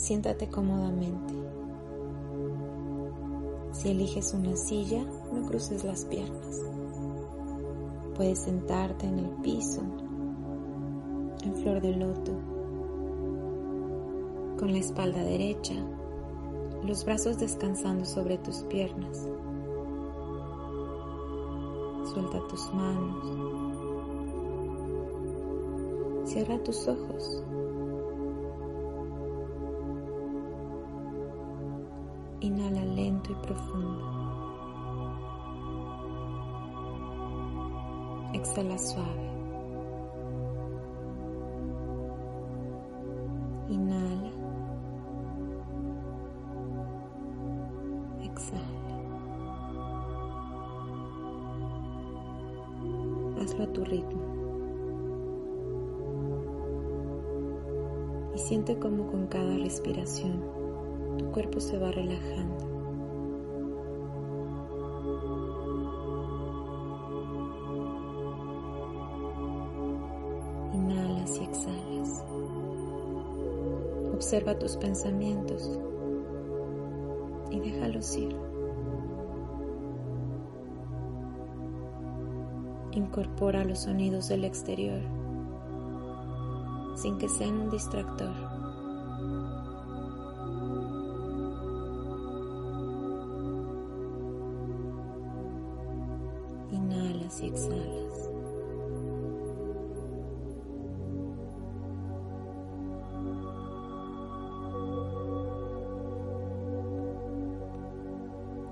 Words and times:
Siéntate 0.00 0.48
cómodamente. 0.48 1.34
Si 3.72 3.90
eliges 3.90 4.32
una 4.32 4.56
silla, 4.56 5.04
no 5.30 5.46
cruces 5.46 5.84
las 5.84 6.06
piernas. 6.06 6.62
Puedes 8.16 8.38
sentarte 8.38 9.06
en 9.06 9.18
el 9.18 9.28
piso, 9.42 9.82
en 11.44 11.54
flor 11.54 11.82
de 11.82 11.96
loto, 11.96 12.32
con 14.58 14.72
la 14.72 14.78
espalda 14.78 15.22
derecha, 15.22 15.74
los 16.82 17.04
brazos 17.04 17.38
descansando 17.38 18.06
sobre 18.06 18.38
tus 18.38 18.62
piernas. 18.62 19.28
Suelta 22.10 22.40
tus 22.48 22.72
manos. 22.72 23.26
Cierra 26.24 26.58
tus 26.64 26.88
ojos. 26.88 27.44
Inhala 32.42 32.82
lento 32.86 33.32
y 33.32 33.34
profundo. 33.34 34.00
Exhala 38.32 38.78
suave. 38.78 39.30
Inhala. 43.68 44.30
Exhala. 48.22 48.60
Hazlo 53.42 53.64
a 53.64 53.72
tu 53.74 53.84
ritmo. 53.84 54.22
Y 58.34 58.38
siente 58.38 58.78
como 58.78 59.10
con 59.10 59.26
cada 59.26 59.58
respiración 59.58 60.59
cuerpo 61.30 61.60
se 61.60 61.78
va 61.78 61.90
relajando. 61.90 62.66
Inhalas 70.74 71.36
y 71.38 71.44
exhalas. 71.44 72.24
Observa 74.14 74.58
tus 74.58 74.76
pensamientos 74.76 75.78
y 77.50 77.60
déjalos 77.60 78.16
ir. 78.16 78.36
Incorpora 82.92 83.64
los 83.64 83.80
sonidos 83.80 84.28
del 84.28 84.44
exterior 84.44 85.00
sin 87.00 87.16
que 87.16 87.28
sean 87.28 87.54
un 87.54 87.70
distractor. 87.70 88.49
Y 97.38 97.46
exhalas. 97.46 98.30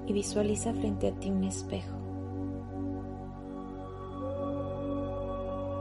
Y 0.06 0.12
visualiza 0.12 0.74
frente 0.74 1.08
a 1.08 1.12
ti 1.12 1.30
un 1.30 1.44
espejo. 1.44 1.96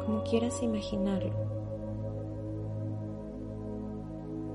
Como 0.05 0.23
quieras 0.23 0.61
imaginarlo. 0.61 1.33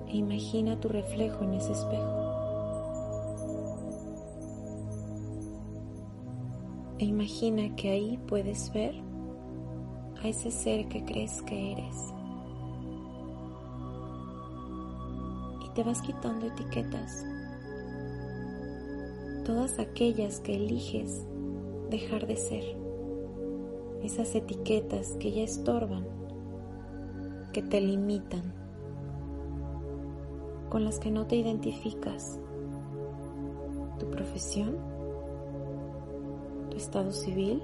E 0.06 0.17
imagina 0.17 0.78
tu 0.78 0.89
reflejo 0.89 1.43
en 1.43 1.55
ese 1.55 1.73
espejo. 1.73 2.22
E 7.03 7.05
imagina 7.05 7.75
que 7.75 7.89
ahí 7.89 8.17
puedes 8.29 8.73
ver 8.73 8.95
a 10.23 10.29
ese 10.29 10.53
ser 10.53 10.87
que 10.87 11.05
crees 11.05 11.43
que 11.43 11.73
eres. 11.73 12.15
Y 15.67 15.69
te 15.75 15.83
vas 15.83 16.01
quitando 16.01 16.47
etiquetas. 16.47 17.27
Todas 19.45 19.81
aquellas 19.81 20.39
que 20.39 20.55
eliges 20.55 21.27
dejar 21.91 22.29
de 22.29 22.37
ser. 22.37 22.65
Esas 24.05 24.33
etiquetas 24.37 25.17
que 25.19 25.33
ya 25.33 25.43
estorban, 25.43 26.07
que 27.53 27.65
te 27.65 27.81
limitan, 27.81 28.55
con 30.71 30.84
las 30.84 31.01
que 31.01 31.11
no 31.11 31.27
te 31.27 31.34
identificas. 31.34 32.39
Tu 33.99 34.09
profesión 34.09 34.91
estado 36.82 37.12
civil, 37.12 37.62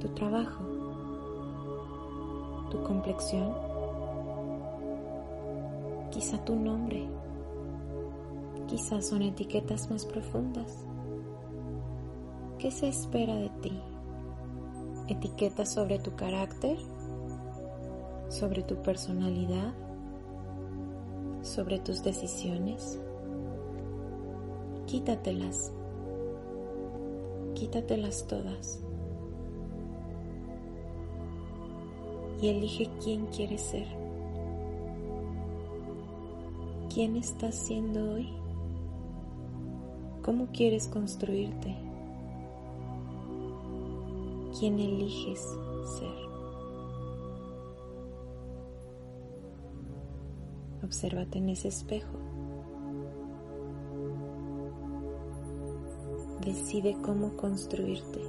tu 0.00 0.08
trabajo, 0.14 0.64
tu 2.70 2.82
complexión, 2.82 3.54
quizá 6.10 6.42
tu 6.44 6.56
nombre, 6.56 7.06
quizá 8.68 9.02
son 9.02 9.20
etiquetas 9.20 9.90
más 9.90 10.06
profundas. 10.06 10.86
¿Qué 12.58 12.70
se 12.70 12.88
espera 12.88 13.34
de 13.36 13.50
ti? 13.60 13.78
¿Etiquetas 15.08 15.74
sobre 15.74 15.98
tu 15.98 16.14
carácter? 16.16 16.78
¿Sobre 18.30 18.62
tu 18.62 18.80
personalidad? 18.80 19.74
¿Sobre 21.42 21.80
tus 21.80 22.02
decisiones? 22.02 22.98
Quítatelas 24.86 25.72
quítatelas 27.60 28.26
todas 28.26 28.80
y 32.40 32.48
elige 32.48 32.88
quién 33.04 33.26
quieres 33.26 33.60
ser. 33.60 33.86
¿Quién 36.92 37.16
estás 37.16 37.54
siendo 37.54 38.14
hoy? 38.14 38.30
¿Cómo 40.24 40.46
quieres 40.54 40.88
construirte? 40.88 41.76
¿Quién 44.58 44.78
eliges 44.78 45.46
ser? 45.98 46.30
Obsérvate 50.82 51.36
en 51.36 51.50
ese 51.50 51.68
espejo. 51.68 52.19
Decide 56.44 56.96
cómo 57.02 57.36
construirte. 57.36 58.20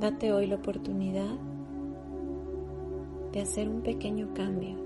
Date 0.00 0.32
hoy 0.32 0.46
la 0.46 0.56
oportunidad 0.56 1.36
de 3.30 3.42
hacer 3.42 3.68
un 3.68 3.82
pequeño 3.82 4.32
cambio, 4.32 4.76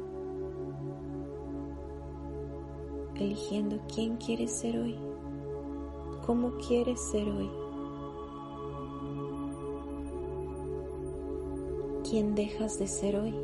eligiendo 3.14 3.78
quién 3.94 4.16
quieres 4.16 4.52
ser 4.52 4.78
hoy, 4.78 4.96
cómo 6.26 6.50
quieres 6.66 7.00
ser 7.00 7.28
hoy, 7.28 7.50
quién 12.08 12.34
dejas 12.34 12.80
de 12.80 12.88
ser 12.88 13.16
hoy, 13.16 13.34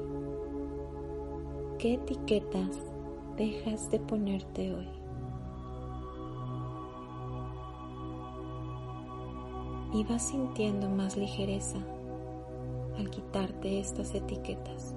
qué 1.79 1.95
etiquetas 1.95 2.71
dejas 3.37 3.89
de 3.91 4.01
ponerte 4.01 4.75
hoy. 4.75 5.03
Y 9.94 10.03
vas 10.03 10.22
sintiendo 10.22 10.91
más 10.91 11.16
ligereza 11.16 11.78
al 12.99 13.09
quitarte 13.10 13.78
estas 13.78 14.12
etiquetas. 14.12 14.97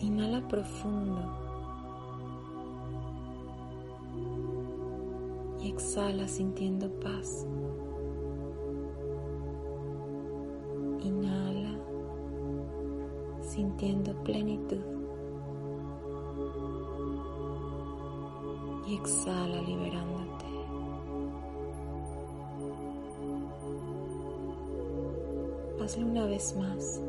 Inhala 0.00 0.46
profundo 0.46 1.22
y 5.62 5.68
exhala 5.70 6.28
sintiendo 6.28 6.90
paz. 7.00 7.46
Inhala 11.02 11.78
sintiendo 13.40 14.12
plenitud. 14.22 15.01
Exhala 18.96 19.60
liberándote. 19.62 20.46
Hazlo 25.82 26.06
una 26.06 26.26
vez 26.26 26.56
más. 26.56 27.00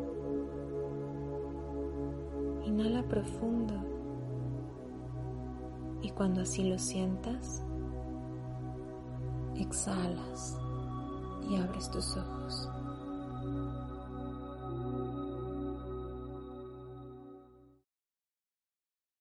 Inhala 2.65 3.03
profundo 3.03 3.73
y 6.01 6.09
cuando 6.09 6.41
así 6.41 6.63
lo 6.69 6.77
sientas, 6.77 7.63
exhalas 9.55 10.57
y 11.49 11.55
abres 11.55 11.89
tus 11.91 12.17
ojos. 12.17 12.69